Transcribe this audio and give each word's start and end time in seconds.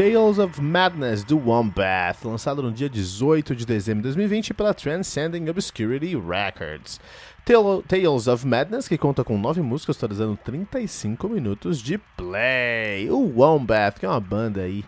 Tales 0.00 0.38
of 0.38 0.62
Madness 0.62 1.22
do 1.22 1.36
Wombat, 1.36 2.26
lançado 2.26 2.62
no 2.62 2.72
dia 2.72 2.88
18 2.88 3.54
de 3.54 3.66
dezembro 3.66 4.00
de 4.00 4.08
2020 4.08 4.54
pela 4.54 4.72
Transcending 4.72 5.50
Obscurity 5.50 6.16
Records. 6.16 6.98
Tales 7.86 8.26
of 8.26 8.46
Madness, 8.46 8.88
que 8.88 8.96
conta 8.96 9.22
com 9.22 9.36
nove 9.36 9.60
músicas, 9.60 9.98
totalizando 9.98 10.38
35 10.42 11.28
minutos 11.28 11.82
de 11.82 11.98
play. 12.16 13.10
O 13.10 13.40
Wombat, 13.40 14.00
que 14.00 14.06
é 14.06 14.08
uma 14.08 14.18
banda 14.18 14.62
aí 14.62 14.86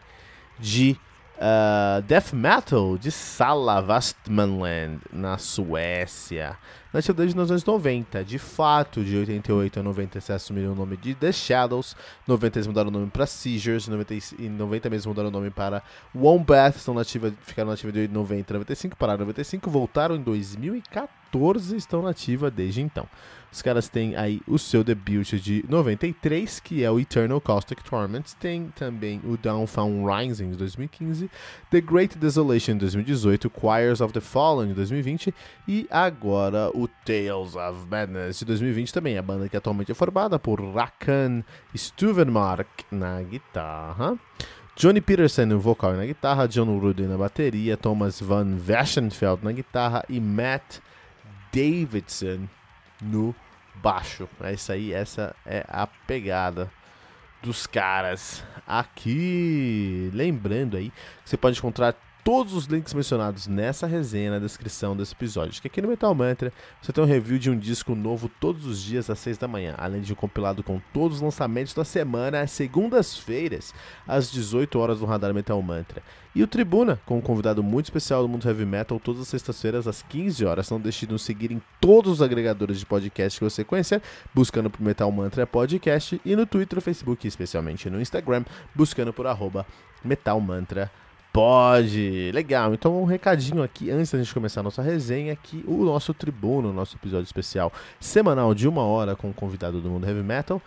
de 0.59 0.97
uh, 1.43 2.01
death 2.03 2.33
metal 2.33 2.97
de 2.97 3.11
Salavastmanland, 3.11 5.01
na 5.13 5.37
Suécia. 5.37 6.57
Nasceu 6.93 7.15
desde 7.15 7.39
os 7.39 7.51
anos 7.51 7.65
90. 7.65 8.23
De 8.25 8.39
fato, 8.39 9.03
de 9.03 9.17
88 9.17 9.81
a 9.81 9.83
90 9.83 10.21
se 10.21 10.33
assumiram 10.33 10.73
o 10.73 10.75
nome 10.75 10.97
de 10.97 11.15
The 11.15 11.33
Shadows. 11.33 11.97
90 12.29 12.59
eles 12.59 12.67
mudaram 12.67 12.89
o 12.89 12.93
nome 12.93 13.11
para 13.11 13.27
Seizures. 13.27 13.89
90 13.89 14.15
e 14.39 14.49
90 14.49 14.91
mesmo 14.91 15.11
mudaram 15.11 15.31
o 15.31 15.33
nome 15.33 15.51
para 15.51 15.83
Wombat. 16.15 16.77
Estão 16.77 16.95
nativa, 16.95 17.33
ficaram 17.43 17.71
nativa 17.71 17.91
de 17.91 18.09
90 18.09 18.53
a 18.53 18.55
95, 18.55 18.97
pararam 18.97 19.23
em 19.23 19.27
95, 19.27 19.71
voltaram 19.71 20.15
em 20.15 20.23
2014 20.23 21.77
estão 21.77 22.03
nativa 22.03 22.51
desde 22.51 22.83
então. 22.83 23.09
Os 23.53 23.61
caras 23.61 23.87
têm 23.87 24.17
aí 24.17 24.41
o 24.49 24.59
seu 24.59 24.83
debut 24.83 25.35
de 25.35 25.63
93, 25.69 26.59
que 26.59 26.83
é 26.83 26.91
o 26.91 26.99
Eternal 26.99 27.39
Caustic 27.39 27.83
Torment. 27.83 28.23
Tem 28.41 28.73
também 28.75 29.21
o 29.25 29.37
Downfound 29.37 30.07
Rising 30.07 30.53
de 30.53 30.57
2015, 30.57 31.31
The 31.71 31.81
Great 31.83 32.17
Desolation 32.17 32.73
de 32.73 32.81
2018, 32.81 33.53
Choirs 33.61 34.01
of 34.01 34.15
the 34.15 34.23
Fallen 34.23 34.69
de 34.69 34.75
2020 34.75 35.35
e 35.69 35.87
agora 35.91 36.71
o 36.75 36.89
Tales 37.05 37.55
of 37.55 37.87
Madness 37.91 38.39
de 38.39 38.47
2020 38.47 38.91
também. 38.91 39.19
A 39.19 39.23
banda 39.23 39.47
que 39.51 39.57
atualmente 39.57 39.93
é 39.93 39.95
formada 39.95 40.39
por 40.39 40.59
Rakan 40.59 41.45
Stuvenmark 41.77 42.85
na 42.91 43.21
guitarra. 43.21 44.19
Johnny 44.75 45.03
Peterson 45.03 45.45
no 45.45 45.61
vocal 45.61 45.93
e 45.93 45.99
na 45.99 46.07
guitarra, 46.07 46.49
John 46.49 46.79
Rudy 46.79 47.03
na 47.03 47.19
bateria, 47.19 47.77
Thomas 47.77 48.19
Van 48.19 48.57
Weschenfeld 48.67 49.45
na 49.45 49.53
guitarra 49.53 50.03
e 50.09 50.19
Matt 50.19 50.79
Davidson 51.53 52.49
no 53.03 53.35
baixo. 53.75 54.29
É 54.41 54.53
isso 54.53 54.73
aí, 54.73 54.93
essa 54.93 55.35
é 55.45 55.65
a 55.69 55.87
pegada 55.87 56.71
dos 57.43 57.67
caras 57.67 58.45
aqui. 58.67 60.11
Lembrando 60.15 60.77
aí, 60.77 60.93
você 61.25 61.37
pode 61.37 61.59
encontrar 61.59 61.95
todos 62.25 62.55
os 62.55 62.67
links 62.67 62.95
mencionados 62.95 63.47
nessa 63.47 63.87
resenha 63.87 64.31
na 64.31 64.39
descrição 64.39 64.97
desse 64.97 65.13
episódio. 65.13 65.61
Que 65.61 65.69
aqui 65.69 65.83
no 65.83 65.89
Metal 65.89 66.15
Mantra 66.15 66.53
você 66.81 66.93
tem 66.93 67.03
um 67.03 67.07
review 67.07 67.39
de 67.39 67.51
um 67.51 67.59
disco 67.59 67.95
novo 67.95 68.31
todos 68.41 68.67
os 68.67 68.81
dias 68.81 69.11
às 69.11 69.19
6 69.19 69.39
da 69.39 69.49
manhã, 69.49 69.75
além 69.77 70.01
de 70.01 70.13
um 70.13 70.17
compilado 70.17 70.63
com 70.63 70.81
todos 70.93 71.17
os 71.17 71.23
lançamentos 71.23 71.75
da 71.75 71.85
semana 71.85 72.41
às 72.41 72.51
segundas-feiras, 72.53 73.75
às 74.07 74.31
18 74.31 74.79
horas 74.79 75.01
no 75.01 75.07
Radar 75.07 75.35
Metal 75.35 75.61
Mantra. 75.61 76.03
E 76.35 76.43
o 76.43 76.47
Tribuna, 76.47 76.99
com 77.05 77.19
um 77.19 77.21
convidado 77.21 77.63
muito 77.63 77.87
especial 77.87 78.23
do 78.23 78.29
mundo 78.29 78.49
heavy 78.49 78.65
metal, 78.65 78.99
todas 78.99 79.21
as 79.21 79.29
sextas-feiras 79.29 79.87
às 79.87 80.01
15 80.03 80.45
horas. 80.47 80.71
Não 80.71 80.81
deixe 80.81 81.05
de 81.05 81.13
nos 81.13 81.23
seguir 81.23 81.53
em 81.53 81.61
todos 81.79 82.13
os 82.13 82.23
agregadores 82.23 82.79
de 82.79 82.87
podcast 82.87 83.39
que 83.39 83.45
você 83.45 83.63
conhecer, 83.63 84.01
buscando 84.35 84.71
por 84.71 84.81
Metal 84.81 85.11
Mantra 85.13 85.47
Podcast 85.47 86.19
e 86.25 86.35
no 86.35 86.47
Twitter, 86.47 86.81
Facebook, 86.81 87.27
especialmente 87.27 87.91
no 87.91 88.01
Instagram, 88.01 88.45
buscando 88.75 89.13
por 89.13 89.27
arroba 89.27 89.67
Metal 90.03 90.41
Mantra 90.41 90.91
Pode. 91.33 92.31
Legal. 92.33 92.75
Então, 92.75 93.01
um 93.01 93.07
recadinho 93.07 93.63
aqui 93.63 93.91
antes 93.91 94.13
da 94.13 94.19
gente 94.19 94.35
começar 94.35 94.61
a 94.61 94.65
nossa 94.65 94.83
resenha, 94.83 95.35
que 95.35 95.65
o 95.67 95.85
nosso 95.85 96.13
Tribuno, 96.13 96.73
nosso 96.73 96.97
episódio 96.97 97.25
especial 97.25 97.73
semanal 97.99 98.55
de 98.55 98.69
uma 98.69 98.83
hora 98.83 99.17
com 99.17 99.31
o 99.31 99.35
convidado 99.35 99.81
do 99.81 99.89
mundo 99.89 100.07
heavy 100.07 100.23
metal, 100.23 100.61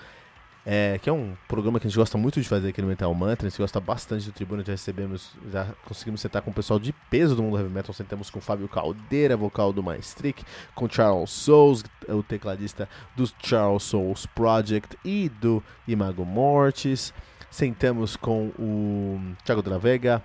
é, 0.66 0.98
que 1.00 1.08
é 1.08 1.14
um 1.14 1.38
programa 1.48 1.80
que 1.80 1.86
a 1.86 1.90
gente 1.90 1.98
gosta 1.98 2.18
muito 2.18 2.42
de 2.42 2.50
fazer 2.50 2.70
aqui 2.70 2.82
no 2.82 2.88
Metal 2.88 3.14
Mantra, 3.14 3.46
a 3.46 3.50
gente 3.52 3.60
gosta 3.60 3.80
bastante 3.80 4.26
do 4.26 4.32
Tribuno, 4.32 4.64
já 4.66 4.72
recebemos, 4.72 5.36
já 5.52 5.68
conseguimos 5.86 6.20
sentar 6.20 6.42
com 6.42 6.50
o 6.50 6.54
pessoal 6.54 6.80
de 6.80 6.92
peso 7.12 7.36
do 7.36 7.44
mundo 7.44 7.60
heavy 7.60 7.70
metal, 7.70 7.94
sentamos 7.94 8.32
com 8.32 8.40
o 8.40 8.42
Fábio 8.42 8.68
Caldeira, 8.68 9.38
vocal 9.38 9.72
do 9.72 9.84
Maestric, 9.84 10.44
com 10.74 10.90
Charles 10.90 11.30
Souls, 11.30 11.84
o 12.10 12.24
tecladista 12.24 12.90
do 13.16 13.30
Charles 13.44 13.84
Souls 13.84 14.26
Project 14.26 14.98
e 15.06 15.30
do 15.30 15.62
Imago 15.88 16.26
Mortis, 16.26 17.14
sentamos 17.52 18.16
com 18.16 18.48
o 18.58 19.22
Thiago 19.44 19.62
Dravega, 19.62 20.24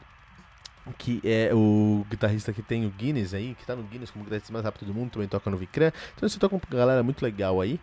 que 0.98 1.20
é 1.24 1.50
o 1.52 2.04
guitarrista 2.08 2.52
que 2.52 2.62
tem 2.62 2.86
o 2.86 2.90
Guinness 2.90 3.34
aí, 3.34 3.54
que 3.54 3.66
tá 3.66 3.76
no 3.76 3.82
Guinness 3.82 4.10
como 4.10 4.24
guitarrista 4.24 4.52
mais 4.52 4.64
rápido 4.64 4.86
do 4.86 4.94
mundo, 4.94 5.10
também 5.10 5.28
toca 5.28 5.50
no 5.50 5.56
Vicran. 5.56 5.92
Então 6.16 6.28
você 6.28 6.38
toca 6.38 6.58
com 6.58 6.66
uma 6.66 6.78
galera 6.78 7.02
muito 7.02 7.22
legal 7.22 7.60
aí. 7.60 7.80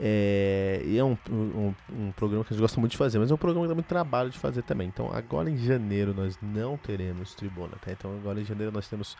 É, 0.00 0.80
e 0.84 0.96
é 0.96 1.02
um, 1.02 1.18
um, 1.28 1.74
um, 1.92 2.12
programa 2.12 2.44
que 2.44 2.52
a 2.52 2.54
gente 2.54 2.62
gosta 2.62 2.78
muito 2.78 2.92
de 2.92 2.96
fazer, 2.96 3.18
mas 3.18 3.32
é 3.32 3.34
um 3.34 3.38
programa 3.38 3.66
que 3.66 3.68
dá 3.68 3.74
muito 3.74 3.88
trabalho 3.88 4.30
de 4.30 4.38
fazer 4.38 4.62
também. 4.62 4.88
Então 4.88 5.10
agora 5.12 5.50
em 5.50 5.56
janeiro 5.56 6.14
nós 6.14 6.38
não 6.40 6.76
teremos 6.76 7.34
tribuna, 7.34 7.72
tá? 7.84 7.90
Então 7.90 8.12
agora 8.16 8.40
em 8.40 8.44
janeiro 8.44 8.72
nós 8.72 8.88
temos. 8.88 9.16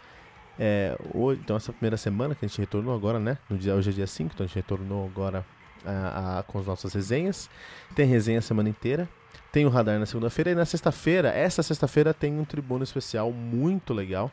É, 0.61 0.97
hoje, 1.15 1.41
então 1.43 1.57
essa 1.57 1.73
primeira 1.73 1.97
semana 1.97 2.35
que 2.35 2.45
a 2.45 2.49
gente 2.49 2.59
retornou 2.59 2.95
agora, 2.95 3.19
né? 3.19 3.39
No 3.49 3.59
dia, 3.59 3.75
hoje 3.75 3.91
é 3.91 3.93
dia 3.93 4.07
5, 4.07 4.33
então 4.35 4.45
a 4.45 4.47
gente 4.47 4.57
retornou 4.57 5.05
agora 5.05 5.45
a, 5.85 6.39
a, 6.39 6.43
com 6.43 6.59
as 6.59 6.67
nossas 6.67 6.93
resenhas. 6.93 7.49
Tem 7.95 8.07
resenha 8.07 8.39
a 8.39 8.43
semana 8.43 8.69
inteira. 8.69 9.09
Tem 9.51 9.65
o 9.65 9.69
radar 9.69 9.99
na 9.99 10.07
segunda-feira 10.07 10.51
e 10.51 10.55
na 10.55 10.67
sexta-feira, 10.67 11.31
essa 11.31 11.63
sexta-feira 11.63 12.13
tem 12.13 12.39
um 12.39 12.45
tribuno 12.45 12.85
especial 12.85 13.33
muito 13.33 13.95
legal. 13.95 14.31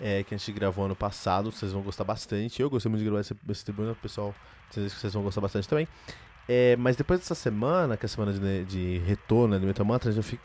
É, 0.00 0.22
que 0.22 0.32
a 0.32 0.38
gente 0.38 0.52
gravou 0.52 0.84
ano 0.84 0.94
passado, 0.94 1.50
vocês 1.50 1.72
vão 1.72 1.82
gostar 1.82 2.04
bastante. 2.04 2.62
Eu 2.62 2.70
gostei 2.70 2.88
muito 2.88 3.00
de 3.00 3.06
gravar 3.06 3.20
esse, 3.20 3.34
esse 3.48 3.64
tribuno, 3.64 3.96
pessoal, 3.96 4.32
vocês, 4.70 4.92
vocês 4.92 5.12
vão 5.12 5.22
gostar 5.22 5.40
bastante 5.40 5.68
também. 5.68 5.88
É, 6.48 6.76
mas 6.76 6.96
depois 6.96 7.20
dessa 7.20 7.34
semana, 7.34 7.96
que 7.96 8.04
é 8.04 8.06
a 8.06 8.08
semana 8.08 8.32
de, 8.32 8.64
de 8.64 8.98
retorno 9.06 9.54
né, 9.54 9.58
do 9.58 9.66
Metal 9.66 9.86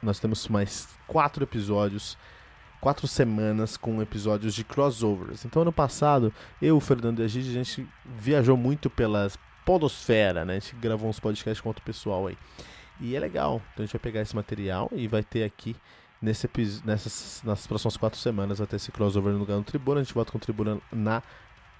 nós 0.01 0.19
temos 0.19 0.47
mais 0.47 0.89
quatro 1.07 1.43
episódios, 1.43 2.17
quatro 2.81 3.07
semanas 3.07 3.77
com 3.77 4.01
episódios 4.01 4.53
de 4.53 4.63
crossovers. 4.63 5.45
Então, 5.45 5.61
ano 5.61 5.71
passado, 5.71 6.33
eu, 6.61 6.75
o 6.75 6.81
Fernando 6.81 7.21
e 7.21 7.23
a 7.23 7.27
Gigi, 7.27 7.51
a 7.51 7.63
gente 7.63 7.87
viajou 8.17 8.57
muito 8.57 8.89
pela 8.89 9.31
podosfera, 9.65 10.45
né? 10.45 10.57
A 10.57 10.59
gente 10.59 10.75
gravou 10.75 11.09
uns 11.09 11.19
podcasts 11.19 11.61
com 11.61 11.69
outro 11.69 11.83
pessoal 11.83 12.27
aí. 12.27 12.37
E 12.99 13.15
é 13.15 13.19
legal. 13.19 13.61
Então 13.73 13.83
a 13.83 13.85
gente 13.85 13.93
vai 13.93 13.99
pegar 13.99 14.21
esse 14.21 14.35
material 14.35 14.89
e 14.93 15.07
vai 15.07 15.23
ter 15.23 15.43
aqui 15.43 15.75
nesse 16.21 16.49
nessas 16.85 17.41
nas 17.43 17.67
próximas 17.67 17.97
quatro 17.97 18.19
semanas 18.19 18.59
ter 18.59 18.75
esse 18.75 18.91
crossover 18.91 19.33
no 19.33 19.39
lugar 19.39 19.57
do 19.57 19.63
Tribuna. 19.63 19.99
A 19.99 20.03
gente 20.03 20.13
volta 20.13 20.31
com 20.31 20.37
o 20.37 20.41
Tribuna 20.41 20.79
na 20.91 21.21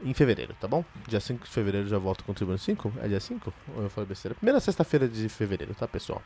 em 0.04 0.14
fevereiro, 0.14 0.54
tá 0.60 0.68
bom? 0.68 0.84
Dia 1.08 1.20
5 1.20 1.46
de 1.46 1.50
fevereiro 1.50 1.88
já 1.88 1.98
volto 1.98 2.24
com 2.26 2.32
o 2.32 2.36
Tribuna 2.36 2.58
5? 2.58 2.94
É 3.02 3.08
dia 3.08 3.20
5? 3.20 3.54
Ou 3.76 3.84
eu 3.84 3.90
falei 3.90 4.08
besteira? 4.08 4.36
Primeira 4.36 4.60
sexta-feira 4.60 5.08
de 5.08 5.30
fevereiro, 5.30 5.74
tá, 5.74 5.88
pessoal? 5.88 6.22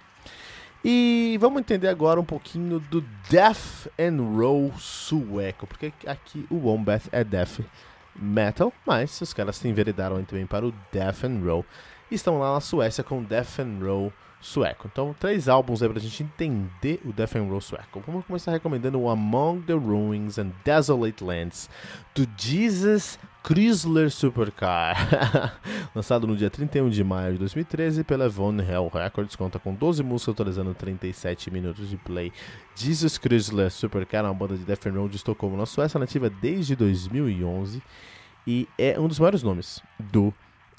E 0.83 1.37
vamos 1.39 1.59
entender 1.59 1.87
agora 1.87 2.19
um 2.19 2.25
pouquinho 2.25 2.79
do 2.79 3.01
Death 3.29 3.87
and 3.99 4.21
Roll 4.35 4.73
sueco, 4.77 5.67
porque 5.67 5.91
aqui 6.05 6.47
o 6.49 6.55
Wombat 6.55 7.07
é 7.11 7.23
Death 7.23 7.59
Metal, 8.17 8.73
mas 8.85 9.19
os 9.21 9.33
caras 9.33 9.57
se 9.57 9.67
enveredaram 9.67 10.23
também 10.23 10.45
para 10.45 10.65
o 10.65 10.73
Death 10.91 11.23
and 11.23 11.41
Roll. 11.43 11.65
Estão 12.09 12.39
lá 12.39 12.53
na 12.53 12.61
Suécia 12.61 13.03
com 13.03 13.23
Death 13.23 13.59
and 13.59 13.79
Roll 13.83 14.13
sueco. 14.47 14.89
Então, 14.91 15.15
três 15.19 15.49
álbuns 15.49 15.83
aí 15.83 15.89
pra 15.89 15.99
gente 15.99 16.23
entender 16.23 17.01
o 17.05 17.11
Death 17.11 17.35
and 17.35 17.43
Roll 17.43 17.61
sueco. 17.61 18.01
Vamos 18.05 18.25
começar 18.25 18.51
recomendando 18.51 18.99
o 18.99 19.09
Among 19.09 19.61
the 19.63 19.73
Ruins 19.73 20.39
and 20.39 20.51
Desolate 20.63 21.23
Lands, 21.23 21.69
do 22.15 22.27
Jesus 22.37 23.19
Chrysler 23.45 24.09
Supercar, 24.09 25.59
lançado 25.93 26.25
no 26.25 26.35
dia 26.35 26.49
31 26.49 26.89
de 26.89 27.03
maio 27.03 27.33
de 27.33 27.39
2013 27.39 28.03
pela 28.03 28.27
Von 28.27 28.59
Hell 28.59 28.89
Records, 28.93 29.35
conta 29.35 29.59
com 29.59 29.73
12 29.73 30.01
músicas 30.03 30.33
atualizando 30.33 30.73
37 30.73 31.51
minutos 31.51 31.89
de 31.89 31.97
play. 31.97 32.31
Jesus 32.75 33.17
Chrysler 33.17 33.69
Supercar 33.69 34.23
é 34.23 34.27
uma 34.27 34.33
banda 34.33 34.57
de 34.57 34.63
death 34.63 34.87
and 34.87 34.93
roll 34.93 35.09
de 35.09 35.17
Estocolmo, 35.17 35.57
na 35.57 35.65
Suécia, 35.65 35.99
nativa 35.99 36.29
desde 36.29 36.75
2011 36.75 37.81
e 38.45 38.67
é 38.77 38.97
um 38.97 39.09
dos 39.09 39.19
maiores 39.19 39.43
nomes 39.43 39.81
do 39.99 40.33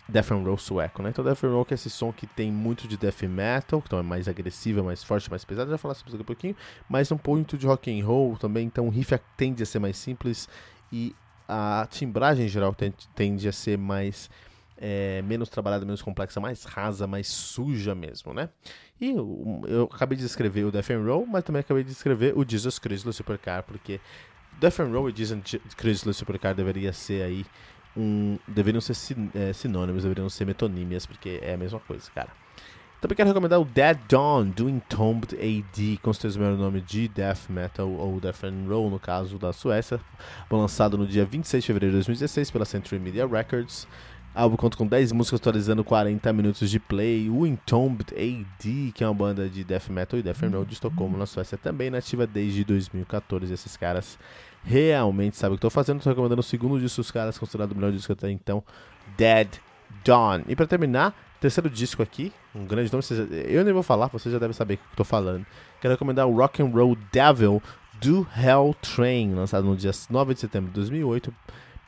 death 0.09 0.33
and 0.33 0.43
roll 0.43 0.57
sueco, 0.57 1.03
né? 1.03 1.11
Então 1.11 1.25
death 1.25 1.45
and 1.45 1.51
roll 1.51 1.65
que 1.65 1.75
é 1.75 1.77
esse 1.77 1.91
som 1.91 2.13
que 2.13 2.27
tem 2.27 2.51
muito 2.51 2.89
de 2.89 2.97
death 2.97 3.23
metal, 3.23 3.83
então 3.85 3.99
é 3.99 4.03
mais 4.03 4.27
agressivo, 4.27 4.83
mais 4.83 5.05
forte, 5.05 5.31
mais 5.31 5.45
pesado, 5.45 5.71
já 5.71 5.77
falar 5.77 5.95
sobre 5.95 6.11
isso 6.11 6.19
daqui 6.19 6.23
a 6.23 6.35
pouquinho, 6.35 6.57
mas 6.89 7.13
um 7.13 7.19
pouco 7.19 7.57
de 7.57 7.67
rock 7.67 7.91
and 7.91 8.05
roll 8.05 8.37
também, 8.37 8.67
então 8.67 8.87
o 8.87 8.91
riff 8.91 9.19
tende 9.37 9.63
a 9.63 9.67
ser 9.67 9.79
mais 9.79 9.99
simples 9.99 10.49
e 10.91 11.15
a 11.47 11.87
timbragem 11.91 12.47
em 12.47 12.49
geral 12.49 12.75
tende 13.15 13.49
a 13.49 13.53
ser 13.53 13.77
mais 13.77 14.31
é, 14.77 15.23
menos 15.23 15.49
trabalhada, 15.49 15.85
menos 15.85 16.01
complexa, 16.01 16.41
mais 16.41 16.65
rasa, 16.65 17.07
mais 17.07 17.27
suja 17.27 17.95
mesmo, 17.95 18.33
né? 18.33 18.49
E 19.01 19.11
eu, 19.11 19.63
eu 19.67 19.85
acabei 19.93 20.17
de 20.17 20.25
escrever 20.25 20.65
o 20.65 20.71
Death 20.71 20.91
and 20.91 21.05
Roll, 21.05 21.27
mas 21.27 21.45
também 21.45 21.61
acabei 21.61 21.85
de 21.85 21.93
escrever 21.93 22.37
o 22.37 22.49
Jesus 22.49 22.79
Chrysler 22.79 23.13
Supercar, 23.13 23.63
porque 23.63 24.01
Death 24.61 24.81
and 24.81 24.91
Roll 24.93 25.11
e 25.11 25.15
Jesus 25.17 25.59
Chrysler 25.77 26.15
Supercar 26.15 26.55
deveria 26.55 26.93
ser 26.93 27.23
aí 27.23 27.47
um, 27.99 28.39
deveriam 28.47 28.81
ser 28.81 28.95
sin, 28.95 29.31
é, 29.35 29.53
sinônimos, 29.53 30.05
deveriam 30.05 30.29
ser 30.29 30.45
metonímias, 30.45 31.05
porque 31.05 31.41
é 31.43 31.55
a 31.55 31.57
mesma 31.57 31.81
coisa, 31.81 32.09
cara. 32.15 32.29
Também 33.01 33.15
quero 33.15 33.29
recomendar 33.29 33.61
o 33.61 33.65
Dead 33.65 33.97
Dawn 34.09 34.49
do 34.49 34.69
Entombed 34.69 35.37
AD, 35.37 36.01
com 36.03 36.13
certeza 36.13 36.37
o 36.37 36.43
melhor 36.43 36.59
nome 36.59 36.81
de 36.81 37.07
Death 37.07 37.49
Metal, 37.49 37.89
ou 37.89 38.19
Death 38.19 38.43
and 38.43 38.67
Roll, 38.69 38.91
no 38.91 38.99
caso 38.99 39.39
da 39.39 39.53
Suécia. 39.53 40.01
Foi 40.49 40.59
lançado 40.59 40.99
no 40.99 41.07
dia 41.07 41.25
26 41.25 41.63
de 41.63 41.67
fevereiro 41.67 41.93
de 41.93 41.99
2016 41.99 42.51
pela 42.51 42.65
Century 42.65 42.99
Media 43.01 43.25
Records. 43.25 43.87
O 44.35 44.41
álbum 44.41 44.57
conta 44.57 44.77
com 44.77 44.85
10 44.85 45.13
músicas 45.13 45.41
atualizando 45.41 45.85
40 45.85 46.33
minutos 46.33 46.69
de 46.69 46.81
play. 46.81 47.31
O 47.31 47.47
Entombed 47.47 48.13
AD, 48.15 48.93
que 48.93 49.05
é 49.05 49.07
uma 49.07 49.15
banda 49.15 49.49
de 49.49 49.63
death 49.63 49.89
metal 49.91 50.19
e 50.19 50.23
death 50.23 50.43
and 50.43 50.51
roll 50.51 50.65
de 50.65 50.75
Estocolmo, 50.75 51.17
na 51.17 51.27
Suécia, 51.27 51.57
também 51.57 51.91
nativa 51.91 52.27
desde 52.27 52.65
2014. 52.65 53.53
Esses 53.53 53.77
caras 53.77 54.19
realmente 54.65 55.37
sabem 55.37 55.55
o 55.55 55.57
que 55.57 55.59
estou 55.59 55.71
fazendo. 55.71 55.99
Estou 55.99 56.11
recomendando 56.11 56.41
o 56.41 56.45
segundo 56.45 56.81
disco 56.81 57.01
dos 57.01 57.11
caras, 57.11 57.39
considerado 57.39 57.73
o 57.73 57.75
melhor 57.75 57.93
disco 57.93 58.13
até 58.13 58.31
então, 58.31 58.63
Dead 59.17 59.49
Dawn. 60.05 60.43
E 60.49 60.55
para 60.55 60.67
terminar, 60.67 61.15
terceiro 61.41 61.71
disco 61.71 62.03
aqui, 62.03 62.33
um 62.55 62.65
grande 62.65 62.93
nome, 62.93 63.05
eu 63.47 63.65
nem 63.65 63.73
vou 63.73 63.83
falar, 63.83 64.09
você 64.09 64.31
já 64.31 64.39
deve 64.39 64.53
saber 64.55 64.75
o 64.75 64.77
que 64.79 64.85
estou 64.93 65.07
falando. 65.07 65.47
Quero 65.81 65.95
recomendar 65.95 66.27
o 66.27 66.37
Rock 66.37 66.63
and 66.63 66.67
Roll 66.67 66.97
Devil 67.13 67.63
do 68.01 68.27
Hell 68.37 68.75
Train, 68.81 69.35
lançado 69.35 69.65
no 69.67 69.77
dia 69.77 69.91
9 70.11 70.35
de 70.35 70.41
setembro 70.41 70.69
de 70.69 70.75
2008 70.75 71.33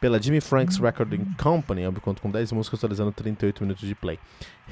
pela 0.01 0.21
Jimmy 0.21 0.41
Franks 0.41 0.79
Recording 0.79 1.25
Company, 1.37 1.83
eu 1.83 1.93
conto 1.93 2.23
com 2.23 2.31
10 2.31 2.53
músicas 2.53 2.79
atualizando 2.79 3.13
38 3.13 3.63
minutos 3.63 3.87
de 3.87 3.95
play. 3.95 4.19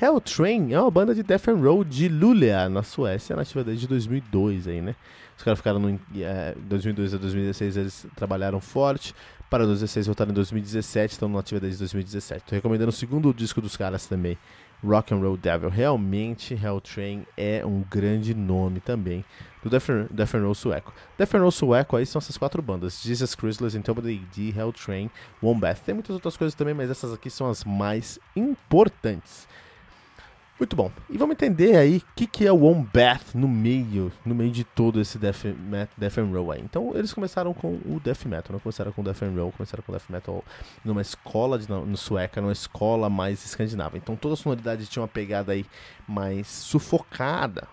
Hell 0.01 0.21
Train 0.21 0.73
é 0.73 0.81
uma 0.81 0.91
banda 0.91 1.15
de 1.15 1.23
death 1.23 1.49
and 1.49 1.57
roll 1.57 1.85
de 1.85 2.09
Luleå, 2.09 2.71
na 2.71 2.83
Suécia, 2.83 3.37
nativa 3.37 3.63
desde 3.63 3.87
2002 3.87 4.67
aí, 4.67 4.81
né? 4.81 4.95
Os 5.37 5.45
caras 5.45 5.59
ficaram 5.59 5.79
no 5.79 6.01
é, 6.17 6.55
2002 6.63 7.15
a 7.15 7.19
2016, 7.19 7.77
eles 7.77 8.07
trabalharam 8.17 8.61
forte. 8.61 9.15
Para 9.51 9.65
2016 9.65 10.07
voltaram 10.07 10.31
em 10.31 10.35
2017, 10.35 11.13
estão 11.13 11.29
nativa 11.29 11.61
desde 11.61 11.79
2017. 11.79 12.45
Tô 12.45 12.55
recomendando 12.55 12.91
o 12.91 12.93
segundo 12.93 13.33
disco 13.33 13.61
dos 13.61 13.77
caras 13.77 14.07
também, 14.07 14.37
Rock 14.85 15.13
and 15.13 15.19
Roll 15.19 15.37
Devil. 15.37 15.71
Realmente, 15.71 16.55
Hell 16.55 16.81
Train 16.81 17.27
é 17.37 17.65
um 17.65 17.83
grande 17.89 18.35
nome 18.35 18.81
também 18.81 19.25
do 19.63 19.69
Death, 19.69 20.35
and 20.35 20.43
Roll 20.43 20.55
sueco. 20.55 20.93
Death 21.17 21.35
and 21.35 21.41
Roll 21.41 21.51
sueco 21.51 21.97
aí 21.97 22.07
são 22.07 22.19
essas 22.19 22.37
quatro 22.37 22.63
bandas: 22.63 23.03
Jesus 23.03 23.35
Chrysler, 23.35 23.75
Intolerable 23.75 24.21
AD, 24.31 24.59
Hell 24.59 24.73
Train, 24.73 25.11
Wombath. 25.43 25.81
Tem 25.85 25.95
muitas 25.95 26.15
outras 26.15 26.37
coisas 26.37 26.55
também, 26.55 26.75
mas 26.75 26.91
essas 26.91 27.13
aqui 27.13 27.29
são 27.31 27.49
as 27.49 27.65
mais 27.65 28.19
importantes. 28.37 29.49
Muito 30.59 30.75
bom. 30.75 30.91
E 31.09 31.17
vamos 31.17 31.35
entender 31.35 31.77
aí 31.77 31.99
o 31.99 32.15
que, 32.17 32.27
que 32.27 32.45
é 32.45 32.51
o 32.51 32.57
Wombath 32.57 33.33
no 33.35 33.47
meio, 33.47 34.11
no 34.27 34.35
meio 34.35 34.51
de 34.51 34.65
todo 34.65 35.01
esse 35.01 35.17
Death, 35.17 35.45
Death 35.97 36.19
and 36.19 36.33
Roll 36.33 36.51
aí. 36.51 36.61
Então, 36.61 36.93
eles 36.97 37.13
começaram 37.13 37.55
com 37.55 37.75
o 37.87 38.01
Death 38.03 38.25
Metal, 38.25 38.53
não 38.53 38.59
começaram 38.59 38.91
com 38.91 39.01
o 39.01 39.05
Death 39.05 39.23
and 39.23 39.35
Roll, 39.37 39.53
começaram 39.53 39.85
com 39.85 39.93
o 39.93 39.95
Death 39.95 40.11
Metal 40.11 40.45
numa 40.85 41.01
escola 41.01 41.61
de, 41.61 41.71
no 41.71 41.97
sueca, 41.97 42.41
numa 42.41 42.53
escola 42.53 43.09
mais 43.09 43.45
escandinava. 43.45 43.97
Então, 43.97 44.17
toda 44.17 44.35
a 44.35 44.37
sonoridade 44.37 44.87
tinha 44.87 45.01
uma 45.01 45.09
pegada 45.09 45.53
aí 45.53 45.65
mais 46.09 46.49
sufocada. 46.49 47.69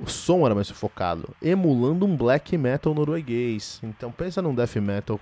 O 0.00 0.08
som 0.08 0.44
era 0.44 0.54
mais 0.54 0.66
sufocado, 0.66 1.28
emulando 1.40 2.04
um 2.04 2.16
black 2.16 2.56
metal 2.58 2.94
norueguês. 2.94 3.78
Então, 3.82 4.10
pensa 4.10 4.42
num 4.42 4.54
Death 4.54 4.76
Metal 4.76 5.20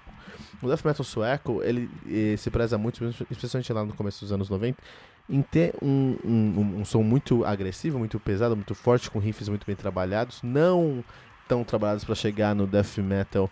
o 0.62 0.68
death 0.68 0.84
metal 0.84 1.04
sueco, 1.04 1.62
ele, 1.62 1.90
ele, 2.06 2.36
se 2.36 2.50
preza 2.50 2.78
muito, 2.78 3.04
especialmente 3.30 3.72
lá 3.72 3.84
no 3.84 3.92
começo 3.94 4.20
dos 4.20 4.32
anos 4.32 4.48
90, 4.48 4.82
em 5.28 5.42
ter 5.42 5.74
um, 5.82 6.16
um, 6.24 6.80
um, 6.80 6.84
som 6.84 7.02
muito 7.02 7.44
agressivo, 7.44 7.98
muito 7.98 8.18
pesado, 8.20 8.54
muito 8.54 8.74
forte, 8.74 9.10
com 9.10 9.18
riffs 9.18 9.48
muito 9.48 9.66
bem 9.66 9.74
trabalhados, 9.74 10.40
não 10.42 11.04
tão 11.48 11.64
trabalhados 11.64 12.04
para 12.04 12.14
chegar 12.14 12.54
no 12.54 12.66
death 12.66 12.98
metal 12.98 13.50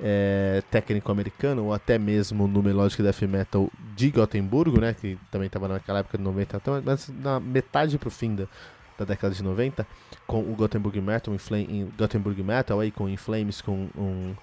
é, 0.00 0.62
técnico 0.70 1.10
americano, 1.10 1.66
ou 1.66 1.74
até 1.74 1.98
mesmo 1.98 2.46
no 2.46 2.62
melodic 2.62 3.02
death 3.02 3.22
metal 3.22 3.70
de 3.94 4.10
Gotemburgo, 4.10 4.80
né, 4.80 4.94
que 4.94 5.18
também 5.30 5.46
estava 5.46 5.68
naquela 5.68 6.00
época 6.00 6.18
de 6.18 6.24
90, 6.24 6.56
então, 6.56 6.82
mas 6.84 7.08
na 7.08 7.38
metade 7.38 7.98
para 7.98 8.08
o 8.08 8.10
fim 8.10 8.34
da, 8.34 8.46
da 8.98 9.04
década 9.04 9.34
de 9.34 9.42
90, 9.42 9.86
com 10.26 10.40
o 10.40 10.54
Gothenburg 10.54 11.00
Metal, 11.00 11.34
em, 11.34 12.42
Metal, 12.42 12.80
aí 12.80 12.90
com 12.90 13.08
In 13.08 13.16
Flames, 13.16 13.60
com 13.60 13.88
um 13.96 14.34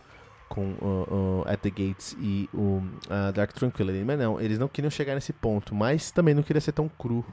com 0.52 0.74
uh, 0.82 1.44
uh, 1.44 1.48
At 1.48 1.62
the 1.62 1.70
Gates 1.70 2.14
e 2.20 2.50
o 2.54 2.84
uh, 3.08 3.32
Dark 3.34 3.54
Tranquility. 3.54 4.04
Mas 4.04 4.20
não, 4.20 4.40
eles 4.40 4.60
não 4.60 4.68
queriam 4.68 4.92
chegar 4.92 5.16
nesse 5.16 5.32
ponto, 5.32 5.74
mas 5.74 6.12
também 6.12 6.36
não 6.36 6.44
queria 6.44 6.60
ser 6.60 6.74
tão 6.74 6.90
cru. 6.90 7.26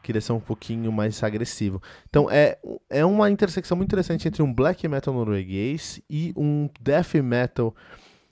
Queria 0.00 0.20
ser 0.20 0.32
um 0.32 0.40
pouquinho 0.40 0.92
mais 0.92 1.20
agressivo. 1.22 1.82
Então 2.08 2.30
é, 2.30 2.58
é 2.88 3.04
uma 3.04 3.28
intersecção 3.28 3.76
muito 3.76 3.88
interessante 3.88 4.28
entre 4.28 4.40
um 4.40 4.54
black 4.54 4.86
metal 4.86 5.12
norueguês 5.12 6.00
e 6.08 6.32
um 6.36 6.70
death 6.80 7.14
metal 7.16 7.74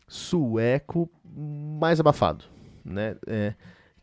sueco 0.06 1.10
mais 1.34 1.98
abafado. 1.98 2.44
Né? 2.84 3.16
É, 3.26 3.54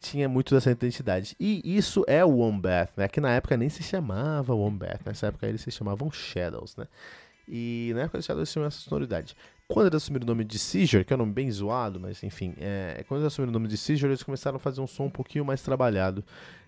tinha 0.02 0.28
muito 0.28 0.54
dessa 0.54 0.70
identidade. 0.70 1.36
E 1.40 1.62
isso 1.64 2.04
é 2.08 2.24
o 2.24 2.30
Wombat, 2.30 2.92
né? 2.96 3.08
Que 3.08 3.22
na 3.22 3.32
época 3.32 3.56
nem 3.58 3.70
se 3.70 3.82
chamava 3.82 4.54
Wombat. 4.54 5.00
Nessa 5.06 5.28
época 5.28 5.48
eles 5.48 5.62
se 5.62 5.72
chamavam 5.72 6.12
Shadows, 6.12 6.76
né? 6.76 6.88
E 7.48 7.92
na 7.96 8.02
época 8.02 8.18
dos 8.18 8.26
Shadows 8.26 8.52
tinham 8.52 8.66
essa 8.66 8.80
sonoridade. 8.80 9.36
Quando 9.68 9.88
eles 9.88 10.04
assumiram 10.04 10.26
o 10.26 10.28
nome 10.28 10.44
de 10.44 10.60
Seizure, 10.60 11.04
que 11.04 11.12
é 11.12 11.16
um 11.16 11.20
nome 11.20 11.34
bem 11.34 11.50
zoado, 11.50 12.00
mas 12.00 12.22
enfim, 12.22 12.54
é, 12.60 13.04
quando 13.08 13.22
eles 13.22 13.34
assumiram 13.34 13.50
o 13.50 13.54
nome 13.54 13.68
de 13.68 13.78
Seizure, 13.78 14.12
eles 14.12 14.22
começaram 14.22 14.58
a 14.58 14.60
fazer 14.60 14.80
um 14.80 14.86
som 14.86 15.06
um 15.06 15.10
pouquinho 15.10 15.44
mais 15.44 15.64
trabalhado, 15.64 16.24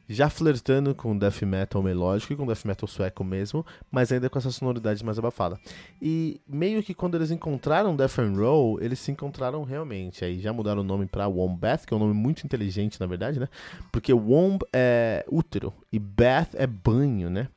já 0.09 0.31
flertando 0.31 0.95
com 0.95 1.15
death 1.15 1.43
metal 1.43 1.83
melódico 1.83 2.33
e 2.33 2.35
com 2.35 2.47
death 2.47 2.65
metal 2.65 2.87
sueco 2.87 3.23
mesmo, 3.23 3.63
mas 3.91 4.11
ainda 4.11 4.31
com 4.31 4.39
essa 4.39 4.49
sonoridade 4.49 5.05
mais 5.05 5.19
abafada. 5.19 5.59
E 6.01 6.41
meio 6.47 6.81
que 6.81 6.95
quando 6.95 7.13
eles 7.13 7.29
encontraram 7.29 7.95
Death 7.95 8.17
and 8.17 8.33
Roll, 8.35 8.81
eles 8.81 8.97
se 8.97 9.11
encontraram 9.11 9.63
realmente. 9.63 10.25
Aí 10.25 10.39
já 10.39 10.51
mudaram 10.51 10.81
o 10.81 10.83
nome 10.83 11.05
para 11.05 11.27
Wombath, 11.27 11.85
que 11.85 11.93
é 11.93 11.97
um 11.97 11.99
nome 11.99 12.15
muito 12.15 12.45
inteligente, 12.45 12.99
na 12.99 13.05
verdade, 13.05 13.39
né? 13.39 13.47
Porque 13.91 14.11
Womb 14.11 14.65
é 14.73 15.23
útero 15.29 15.71
e 15.93 15.99
Bath 15.99 16.55
é 16.55 16.65
banho, 16.65 17.29
né? 17.29 17.47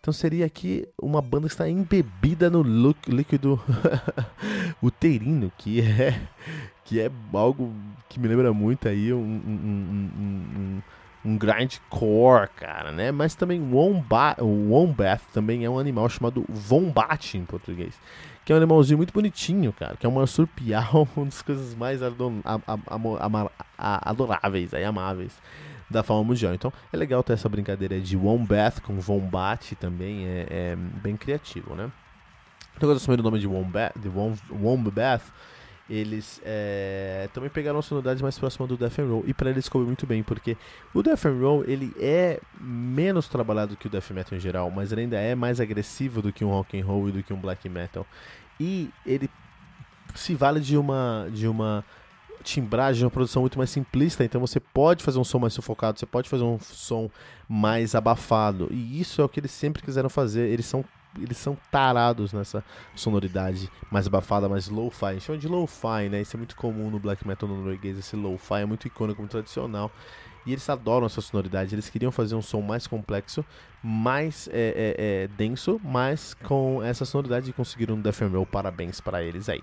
Então 0.00 0.12
seria 0.14 0.46
aqui 0.46 0.88
uma 1.00 1.20
banda 1.20 1.46
que 1.46 1.52
está 1.52 1.68
embebida 1.68 2.48
no 2.48 2.62
líquido 2.62 3.60
uterino, 4.82 5.52
que 5.58 5.82
é 5.82 6.18
que 6.86 6.98
é 6.98 7.10
algo 7.32 7.72
que 8.08 8.18
me 8.18 8.26
lembra 8.26 8.52
muito 8.52 8.88
aí 8.88 9.12
um, 9.12 9.18
um, 9.18 9.22
um, 9.22 10.10
um, 10.56 10.82
um 11.24 11.38
grindcore, 11.38 12.48
cara, 12.56 12.90
né? 12.90 13.12
Mas 13.12 13.34
também 13.34 13.60
wombat, 13.60 14.40
wombat 14.42 15.22
também 15.32 15.64
é 15.64 15.70
um 15.70 15.78
animal 15.78 16.08
chamado 16.08 16.44
wombat 16.68 17.36
em 17.36 17.44
português, 17.44 17.94
que 18.44 18.52
é 18.52 18.54
um 18.54 18.58
animalzinho 18.58 18.96
muito 18.96 19.12
bonitinho, 19.12 19.72
cara, 19.72 19.96
que 19.96 20.06
é 20.06 20.08
uma 20.08 20.26
surpial, 20.26 21.06
uma 21.14 21.26
das 21.26 21.42
coisas 21.42 21.74
mais 21.74 22.00
adoráveis, 23.78 24.74
aí, 24.74 24.82
amáveis 24.82 25.38
da 25.90 26.02
forma 26.02 26.24
mundial. 26.24 26.54
Então 26.54 26.72
é 26.92 26.96
legal 26.96 27.22
ter 27.22 27.32
essa 27.32 27.48
brincadeira 27.48 28.00
de 28.00 28.16
Wombat 28.16 28.80
com 28.80 28.98
Wombat 29.06 29.74
também, 29.76 30.26
é, 30.26 30.46
é 30.48 30.76
bem 30.76 31.16
criativo, 31.16 31.74
né? 31.74 31.90
Então, 32.76 32.88
quando 32.88 32.96
assumiram 32.96 33.20
o 33.22 33.24
nome 33.24 33.38
de 33.38 33.46
Wombat, 33.46 33.98
de 33.98 34.08
Wombat, 34.08 35.22
eles 35.90 36.40
é, 36.44 37.28
também 37.34 37.50
pegaram 37.50 37.80
a 37.80 37.82
sonoridade 37.82 38.22
mais 38.22 38.38
próxima 38.38 38.66
do 38.66 38.76
Death 38.76 39.00
and 39.00 39.06
Roll 39.06 39.24
e 39.26 39.34
para 39.34 39.50
eles 39.50 39.68
coube 39.68 39.86
muito 39.86 40.06
bem, 40.06 40.22
porque 40.22 40.56
o 40.94 41.02
Death 41.02 41.26
and 41.26 41.40
Roll 41.40 41.64
ele 41.66 41.92
é 41.98 42.40
menos 42.60 43.28
trabalhado 43.28 43.76
que 43.76 43.88
o 43.88 43.90
Death 43.90 44.10
Metal 44.10 44.38
em 44.38 44.40
geral, 44.40 44.70
mas 44.70 44.92
ele 44.92 45.02
ainda 45.02 45.18
é 45.18 45.34
mais 45.34 45.60
agressivo 45.60 46.22
do 46.22 46.32
que 46.32 46.44
um 46.44 46.50
Rock 46.50 46.80
and 46.80 46.86
Roll 46.86 47.08
e 47.08 47.12
do 47.12 47.22
que 47.24 47.32
um 47.32 47.40
Black 47.40 47.68
Metal. 47.68 48.06
E 48.58 48.88
ele 49.04 49.28
se 50.14 50.34
vale 50.34 50.60
de 50.60 50.76
uma 50.76 51.28
de 51.32 51.48
uma 51.48 51.84
timbragem, 52.42 53.04
uma 53.04 53.10
produção 53.10 53.42
muito 53.42 53.58
mais 53.58 53.70
simplista, 53.70 54.24
então 54.24 54.40
você 54.40 54.60
pode 54.60 55.02
fazer 55.02 55.18
um 55.18 55.24
som 55.24 55.38
mais 55.38 55.52
sufocado, 55.52 55.98
você 55.98 56.06
pode 56.06 56.28
fazer 56.28 56.44
um 56.44 56.58
som 56.58 57.10
mais 57.48 57.94
abafado. 57.94 58.68
E 58.70 59.00
isso 59.00 59.20
é 59.20 59.24
o 59.24 59.28
que 59.28 59.40
eles 59.40 59.50
sempre 59.50 59.82
quiseram 59.82 60.08
fazer. 60.08 60.48
Eles 60.48 60.66
são 60.66 60.84
eles 61.20 61.38
são 61.38 61.56
tarados 61.72 62.32
nessa 62.32 62.64
sonoridade 62.94 63.68
mais 63.90 64.06
abafada, 64.06 64.48
mais 64.48 64.68
low-fi. 64.68 65.20
Chama 65.20 65.38
de 65.38 65.48
low-fi, 65.48 66.08
né? 66.08 66.20
Isso 66.20 66.36
é 66.36 66.38
muito 66.38 66.54
comum 66.54 66.88
no 66.88 67.00
black 67.00 67.26
metal 67.26 67.48
norueguês. 67.48 67.98
Esse 67.98 68.14
low-fi 68.14 68.60
é 68.60 68.64
muito 68.64 68.86
icônico, 68.86 69.20
muito 69.20 69.32
tradicional. 69.32 69.90
E 70.46 70.52
eles 70.52 70.68
adoram 70.70 71.06
essa 71.06 71.20
sonoridade. 71.20 71.74
Eles 71.74 71.90
queriam 71.90 72.12
fazer 72.12 72.34
um 72.34 72.42
som 72.42 72.60
mais 72.60 72.86
complexo, 72.86 73.44
mais 73.82 74.48
é, 74.52 74.52
é, 74.52 75.24
é, 75.24 75.28
denso, 75.28 75.80
mas 75.82 76.34
com 76.34 76.82
essa 76.82 77.04
sonoridade 77.04 77.50
e 77.50 77.52
conseguiram 77.52 77.96
um 77.96 78.00
Death. 78.00 78.20
Parabéns 78.50 79.00
para 79.00 79.22
eles 79.22 79.48
aí. 79.48 79.62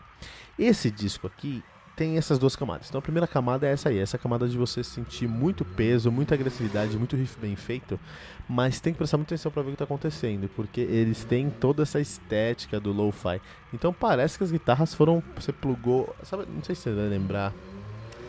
Esse 0.60 0.91
disco 0.91 1.27
aqui 1.27 1.63
tem 1.98 2.16
essas 2.16 2.38
duas 2.38 2.56
camadas. 2.56 2.88
Então 2.88 3.00
a 3.00 3.01
primeira 3.01 3.27
camada 3.27 3.68
é 3.68 3.72
essa 3.72 3.89
aí, 3.89 3.98
essa 3.98 4.20
camada 4.20 4.48
de 4.48 4.56
você 4.56 4.84
sentir 4.84 5.27
muito 5.27 5.66
peso, 5.66 6.12
muita 6.12 6.36
agressividade, 6.36 6.96
muito 6.96 7.16
riff 7.16 7.38
bem 7.39 7.56
feito, 7.56 8.00
mas 8.48 8.80
tem 8.80 8.94
que 8.94 8.98
prestar 9.00 9.18
muita 9.18 9.34
atenção 9.34 9.51
para 9.51 9.63
ver 9.63 9.70
o 9.70 9.72
que 9.72 9.75
está 9.75 9.86
acontecendo, 9.86 10.48
porque 10.56 10.80
eles 10.80 11.25
têm 11.25 11.50
toda 11.50 11.82
essa 11.82 12.00
estética 12.00 12.80
do 12.80 12.94
lo-fi. 12.94 13.42
Então 13.74 13.92
parece 13.92 14.38
que 14.38 14.44
as 14.44 14.51
guitarras 14.51 14.94
foram, 14.94 15.24
você 15.36 15.51
plugou, 15.51 16.16
sabe, 16.22 16.46
não 16.48 16.63
sei 16.63 16.75
se 16.75 16.84
você 16.84 16.94
vai 16.94 17.08
lembrar, 17.08 17.51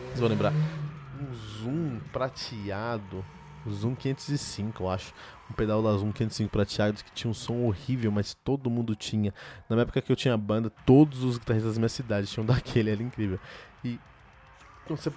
vocês 0.07 0.19
vão 0.19 0.29
lembrar. 0.29 0.51
um 1.21 1.35
Zoom 1.35 1.99
prateado, 2.11 3.23
Zoom 3.67 3.95
505, 3.95 4.83
eu 4.83 4.89
acho. 4.89 5.13
Um 5.49 5.53
pedal 5.53 5.81
da 5.81 5.91
Zoom 5.93 6.11
505 6.11 6.49
prateado 6.51 7.03
que 7.03 7.11
tinha 7.11 7.29
um 7.29 7.33
som 7.33 7.65
horrível, 7.65 8.11
mas 8.11 8.33
todo 8.33 8.69
mundo 8.69 8.95
tinha. 8.95 9.33
Na 9.67 9.81
época 9.81 10.01
que 10.01 10.11
eu 10.11 10.15
tinha 10.15 10.37
banda, 10.37 10.69
todos 10.85 11.23
os 11.23 11.37
guitarristas 11.37 11.73
da 11.73 11.79
minha 11.79 11.89
cidade 11.89 12.27
tinham 12.27 12.45
daquele, 12.47 12.91
era 12.91 13.01
incrível. 13.01 13.39
E 13.83 13.99
quando 14.85 14.99
você 14.99 15.11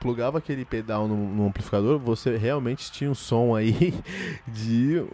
plugava 0.00 0.38
aquele 0.38 0.64
pedal 0.64 1.08
no, 1.08 1.16
no, 1.16 1.46
amplificador, 1.46 1.98
você 1.98 2.36
realmente 2.36 2.90
tinha 2.92 3.10
um 3.10 3.14
som 3.14 3.54
aí 3.54 3.94
de 4.46 5.04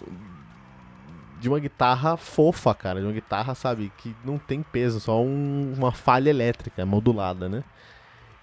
de 1.41 1.49
uma 1.49 1.61
guitarra 1.61 2.17
fofa, 2.17 2.75
cara, 2.75 3.01
de 3.01 3.07
uma 3.07 3.13
guitarra, 3.13 3.55
sabe, 3.55 3.93
que 3.99 4.17
não 4.25 4.39
tem 4.39 4.63
peso, 4.63 4.99
só 4.99 5.21
um, 5.23 5.75
uma 5.77 5.93
falha 5.93 6.31
elétrica 6.31 6.87
modulada, 6.87 7.51
né? 7.51 7.63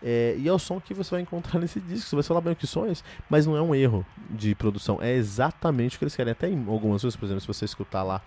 É, 0.04 0.36
e 0.38 0.48
é 0.48 0.54
o 0.54 0.60
som 0.60 0.80
que 0.80 0.94
você 0.94 1.12
vai 1.12 1.22
encontrar 1.22 1.60
nesse 1.62 1.80
disco. 1.80 2.10
Você 2.10 2.16
vai 2.16 2.24
falar 2.24 2.42
bem 2.42 2.54
o 2.54 2.56
que 2.56 2.68
sons, 2.68 3.04
mas 3.30 3.46
não 3.46 3.56
é 3.56 3.62
um 3.62 3.74
erro 3.76 4.06
de 4.30 4.56
produção. 4.56 5.00
É 5.02 5.14
exatamente 5.14 5.96
o 5.96 6.00
que 6.00 6.06
eles 6.06 6.16
querem. 6.16 6.32
Até 6.32 6.50
em 6.50 6.66
algumas 6.68 7.02
vezes, 7.02 7.16
por 7.16 7.26
exemplo, 7.26 7.42
se 7.42 7.48
você 7.48 7.66
escutar 7.66 8.04
lá 8.04 8.22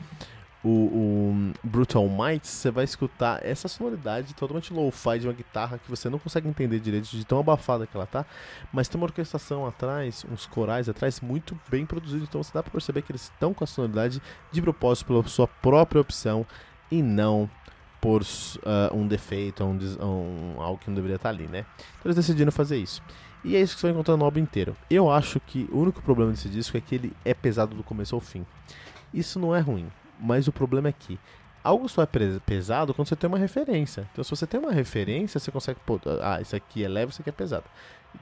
o, 0.65 0.71
o 0.71 1.53
Brutal 1.63 2.09
Might, 2.09 2.47
você 2.47 2.71
vai 2.71 2.85
escutar 2.85 3.45
essa 3.45 3.69
sonoridade 3.69 4.35
totalmente 4.35 4.73
low-fi 4.73 5.19
de 5.19 5.27
uma 5.27 5.33
guitarra 5.35 5.79
que 5.79 5.91
você 5.91 6.09
não 6.09 6.19
consegue 6.19 6.49
entender 6.49 6.81
direito 6.81 7.11
de 7.11 7.25
tão 7.25 7.39
abafada 7.39 7.87
que 7.87 7.95
ela 7.95 8.07
tá, 8.07 8.25
mas 8.73 8.89
tem 8.89 8.99
uma 8.99 9.05
orquestração 9.07 9.67
atrás, 9.67 10.25
uns 10.33 10.47
corais 10.47 10.89
atrás 10.89 11.21
muito 11.21 11.59
bem 11.71 11.85
produzidos, 11.85 12.27
então 12.27 12.43
você 12.43 12.51
dá 12.55 12.63
para 12.63 12.73
perceber 12.73 13.03
que 13.03 13.13
eles 13.13 13.25
estão 13.25 13.53
com 13.53 13.63
a 13.63 13.67
sonoridade 13.67 14.23
de 14.51 14.63
propósito 14.63 15.07
pela 15.07 15.23
sua 15.25 15.47
própria 15.47 16.01
opção 16.01 16.47
e 16.91 17.03
não 17.03 17.51
por 18.05 18.21
uh, 18.21 18.95
um 18.95 19.09
defeito, 19.09 19.65
um, 19.65 19.79
um, 20.05 20.61
algo 20.61 20.79
que 20.79 20.89
não 20.89 20.95
deveria 20.95 21.17
estar 21.17 21.31
ali, 21.31 21.47
né? 21.47 21.65
Então 21.79 22.05
eles 22.05 22.17
decidiram 22.17 22.53
fazer 22.53 22.77
isso. 22.77 23.03
E 23.43 23.57
é 23.57 23.61
isso 23.63 23.75
que 23.75 23.81
você 23.81 23.87
vai 23.87 23.95
encontrar 23.95 24.15
no 24.19 24.27
álbum 24.27 24.41
inteiro. 24.41 24.77
Eu 24.91 25.11
acho 25.11 25.41
que 25.41 25.67
o 25.73 25.79
único 25.79 26.03
problema 26.03 26.31
desse 26.31 26.51
disco 26.51 26.77
é 26.77 26.83
que 26.83 26.95
ele 26.95 27.15
é 27.25 27.33
pesado 27.33 27.75
do 27.75 27.83
começo 27.83 28.15
ao 28.15 28.21
fim. 28.21 28.45
Isso 29.15 29.39
não 29.39 29.57
é 29.57 29.61
ruim, 29.61 29.91
mas 30.21 30.47
o 30.47 30.53
problema 30.53 30.91
é 30.91 30.93
que 30.93 31.19
algo 31.63 31.89
só 31.89 32.03
é 32.03 32.09
pesado 32.45 32.93
quando 32.93 33.09
você 33.09 33.17
tem 33.17 33.27
uma 33.27 33.39
referência. 33.39 34.07
Então, 34.13 34.23
se 34.23 34.29
você 34.29 34.47
tem 34.47 34.61
uma 34.61 34.73
referência, 34.73 35.41
você 35.41 35.51
consegue, 35.51 35.81
pô, 35.87 35.99
ah, 36.21 36.43
isso 36.43 36.55
aqui 36.55 36.85
é 36.85 36.89
leve, 36.89 37.11
isso 37.11 37.23
aqui 37.23 37.31
é 37.31 37.33
pesado. 37.33 37.65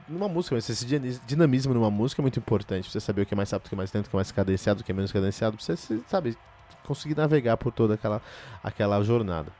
Numa 0.07 0.29
música, 0.29 0.55
esse 0.55 0.85
dinamismo 1.27 1.73
numa 1.73 1.91
música 1.91 2.21
é 2.21 2.23
muito 2.23 2.39
importante. 2.39 2.83
Pra 2.83 2.91
você 2.93 3.01
saber 3.01 3.23
o 3.23 3.25
que 3.25 3.33
é 3.33 3.37
mais 3.37 3.51
rápido, 3.51 3.65
o 3.65 3.69
que 3.69 3.75
é 3.75 3.77
mais 3.77 3.91
lento, 3.91 4.05
o 4.05 4.09
que 4.09 4.15
é 4.15 4.17
mais 4.17 4.31
cadenciado, 4.31 4.79
o 4.79 4.83
que 4.85 4.93
é 4.93 4.95
menos 4.95 5.11
cadenciado. 5.11 5.57
Pra 5.57 5.75
você, 5.75 5.99
sabe, 6.07 6.37
conseguir 6.85 7.17
navegar 7.17 7.57
por 7.57 7.73
toda 7.73 7.95
aquela, 7.95 8.21
aquela 8.63 9.03
jornada. 9.03 9.51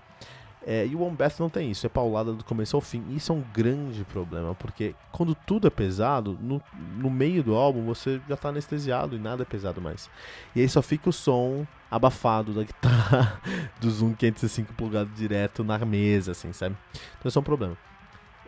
É, 0.65 0.85
e 0.85 0.95
o 0.95 1.01
One 1.01 1.17
não 1.39 1.49
tem 1.49 1.69
isso, 1.69 1.85
é 1.85 1.89
paulada 1.89 2.31
do 2.31 2.43
começo 2.43 2.75
ao 2.75 2.81
fim. 2.81 3.03
Isso 3.09 3.31
é 3.31 3.35
um 3.35 3.43
grande 3.53 4.03
problema, 4.05 4.55
porque 4.55 4.95
quando 5.11 5.35
tudo 5.35 5.67
é 5.67 5.69
pesado, 5.69 6.37
no, 6.41 6.61
no 6.97 7.09
meio 7.09 7.43
do 7.43 7.55
álbum 7.55 7.83
você 7.83 8.21
já 8.27 8.35
está 8.35 8.49
anestesiado 8.49 9.15
e 9.15 9.19
nada 9.19 9.43
é 9.43 9.45
pesado 9.45 9.81
mais. 9.81 10.09
E 10.55 10.61
aí 10.61 10.69
só 10.69 10.81
fica 10.81 11.09
o 11.09 11.13
som 11.13 11.67
abafado 11.91 12.53
da 12.53 12.63
guitarra 12.63 13.41
do 13.79 13.89
Zoom 13.89 14.13
505 14.13 14.73
plugado 14.73 15.09
direto 15.11 15.63
na 15.63 15.77
mesa, 15.79 16.31
assim, 16.31 16.53
sabe? 16.53 16.77
Então 17.19 17.27
isso 17.27 17.37
é 17.37 17.41
um 17.41 17.43
problema. 17.43 17.77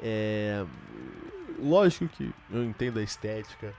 É... 0.02 0.64
Lógico 1.60 2.08
que 2.08 2.34
eu 2.52 2.64
entendo 2.64 3.00
a 3.00 3.04
estética, 3.04 3.74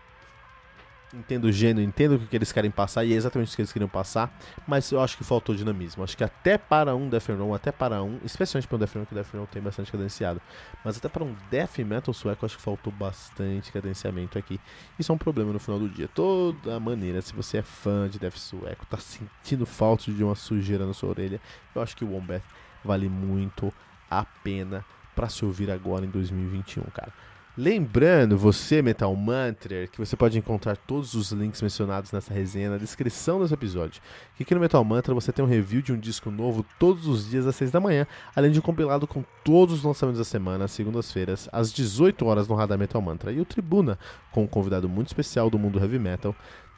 entendo 1.15 1.45
o 1.45 1.53
gênero, 1.53 1.87
entendo 1.87 2.17
o 2.17 2.19
que 2.27 2.37
eles 2.37 2.53
querem 2.53 2.71
passar 2.71 3.05
e 3.05 3.13
é 3.13 3.17
exatamente 3.17 3.53
o 3.53 3.57
que 3.57 3.63
eles 3.63 3.73
queriam 3.73 3.89
passar, 3.89 4.37
mas 4.67 4.91
eu 4.91 5.01
acho 5.01 5.17
que 5.17 5.25
faltou 5.25 5.55
dinamismo. 5.55 6.03
Acho 6.03 6.17
que 6.17 6.25
até 6.25 6.59
para 6.59 6.95
um 6.95 7.09
Death 7.09 7.29
Row, 7.29 7.55
até 7.55 7.71
para 7.73 8.03
um, 8.03 8.19
especialmente 8.25 8.69
para 8.69 8.77
um 8.77 8.79
Death 8.79 8.95
Row, 8.95 9.07
que 9.07 9.13
o 9.13 9.15
Death 9.15 9.35
Row 9.35 9.47
tem 9.47 9.63
bastante 9.63 9.93
cadenciado, 9.93 10.41
mas 10.85 10.97
até 10.97 11.09
para 11.09 11.25
um 11.25 11.35
Death 11.51 11.79
Metal 11.79 12.13
sueco, 12.13 12.45
acho 12.45 12.57
que 12.57 12.63
faltou 12.63 12.93
bastante 12.93 13.73
cadenciamento 13.73 14.39
aqui. 14.39 14.61
Isso 14.99 15.13
é 15.13 15.15
um 15.15 15.19
problema 15.19 15.53
no 15.53 15.59
final 15.59 15.79
do 15.79 15.89
dia. 15.89 16.09
Toda 16.09 16.79
maneira, 16.81 17.23
se 17.23 17.35
você 17.35 17.59
é 17.59 17.63
fã 17.63 18.09
de 18.09 18.19
Death 18.19 18.37
sueco, 18.37 18.87
tá 18.87 18.99
sentindo 18.99 19.67
falta 19.67 20.11
de 20.11 20.25
uma 20.25 20.35
sujeira 20.35 20.87
na 20.87 20.93
sua 20.93 21.11
orelha, 21.11 21.41
eu 21.75 21.83
acho 21.83 21.97
que 21.97 22.05
o 22.05 22.13
Wombat 22.13 22.45
vale 22.85 23.09
muito 23.09 23.73
a 24.11 24.25
pena 24.25 24.85
para 25.15 25.29
se 25.29 25.45
ouvir 25.45 25.71
agora 25.71 26.05
em 26.05 26.11
2021, 26.11 26.83
cara. 26.85 27.13
Lembrando, 27.59 28.37
você, 28.37 28.83
Metal 28.83 29.17
Mantra, 29.17 29.87
que 29.87 29.97
você 29.97 30.15
pode 30.15 30.39
encontrar 30.39 30.77
todos 30.77 31.15
os 31.15 31.33
links 31.33 31.63
mencionados 31.63 32.13
nessa 32.13 32.35
resenha 32.35 32.69
na 32.69 32.77
descrição 32.77 33.41
desse 33.41 33.55
episódio. 33.55 34.03
Que 34.37 34.43
aqui 34.43 34.55
no 34.55 34.61
Metal 34.61 34.85
Mantra 34.85 35.15
você 35.15 35.33
tem 35.33 35.43
um 35.43 35.49
review 35.49 35.81
de 35.81 35.91
um 35.91 35.99
disco 35.99 36.31
novo 36.31 36.67
todos 36.79 37.07
os 37.07 37.31
dias 37.31 37.47
às 37.47 37.57
6 37.57 37.71
da 37.71 37.81
manhã, 37.81 38.07
além 38.35 38.51
de 38.51 38.59
um 38.59 38.63
compilado 38.63 39.07
com 39.07 39.25
todos 39.43 39.77
os 39.77 39.83
lançamentos 39.83 40.19
da 40.19 40.25
semana, 40.25 40.69
segundas-feiras, 40.69 41.49
às 41.51 41.73
18 41.73 42.27
horas 42.27 42.47
no 42.47 42.55
Radar 42.55 42.79
Metal 42.79 43.01
Mantra. 43.01 43.33
E 43.33 43.41
o 43.41 43.45
Tribuna, 43.47 43.99
com 44.31 44.45
um 44.45 44.47
convidado 44.47 44.87
muito 44.87 45.07
especial 45.07 45.49
do 45.49 45.59
mundo 45.59 45.79
heavy 45.79 45.99
metal, 45.99 46.37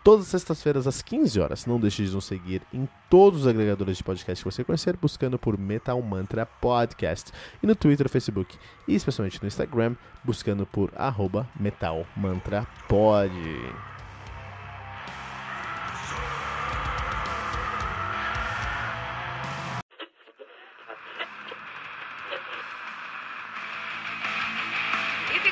todas 0.08 0.24
as 0.24 0.30
sextas-feiras 0.30 0.86
às 0.86 1.02
15 1.02 1.38
horas. 1.38 1.66
Não 1.66 1.78
deixe 1.78 2.02
de 2.02 2.14
nos 2.14 2.24
seguir 2.24 2.62
em 2.72 2.88
todos 3.10 3.42
os 3.42 3.46
agregadores 3.46 3.98
de 3.98 4.02
podcast 4.02 4.42
que 4.42 4.50
você 4.50 4.64
conhecer, 4.64 4.96
buscando 4.96 5.38
por 5.38 5.58
Metal 5.58 6.00
Mantra 6.00 6.46
Podcast. 6.46 7.30
E 7.62 7.66
no 7.66 7.76
Twitter, 7.76 8.08
Facebook 8.08 8.56
e 8.86 8.94
especialmente 8.94 9.38
no 9.42 9.46
Instagram, 9.46 9.96
buscando 10.24 10.64
por 10.64 10.90
arroba 10.96 11.46
Metal 11.60 12.06
Mantra 12.16 12.66
Pod. 12.88 13.30